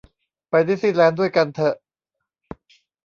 [0.49, 1.75] ไปดิสนี่แลนด์ด้วยกันเถอะ